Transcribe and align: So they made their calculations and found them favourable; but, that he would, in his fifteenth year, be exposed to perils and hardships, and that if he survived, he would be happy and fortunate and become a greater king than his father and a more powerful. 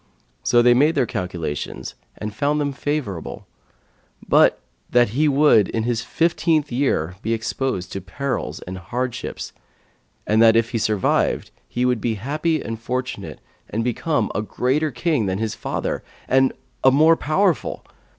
So 0.41 0.63
they 0.63 0.73
made 0.73 0.95
their 0.95 1.05
calculations 1.05 1.93
and 2.17 2.33
found 2.33 2.59
them 2.59 2.73
favourable; 2.73 3.45
but, 4.27 4.59
that 4.89 5.09
he 5.09 5.27
would, 5.27 5.67
in 5.69 5.83
his 5.83 6.01
fifteenth 6.01 6.71
year, 6.71 7.17
be 7.21 7.33
exposed 7.35 7.91
to 7.91 8.01
perils 8.01 8.61
and 8.61 8.79
hardships, 8.79 9.53
and 10.25 10.41
that 10.41 10.55
if 10.55 10.71
he 10.71 10.79
survived, 10.79 11.51
he 11.67 11.85
would 11.85 12.01
be 12.01 12.15
happy 12.15 12.63
and 12.63 12.79
fortunate 12.79 13.41
and 13.69 13.83
become 13.83 14.31
a 14.33 14.41
greater 14.41 14.89
king 14.89 15.27
than 15.27 15.37
his 15.37 15.53
father 15.53 16.01
and 16.27 16.51
a 16.83 16.89
more 16.89 17.15
powerful. 17.15 17.85